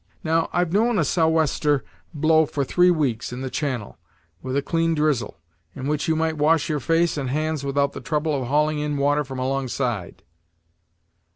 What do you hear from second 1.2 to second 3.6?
wester blow for three weeks, in the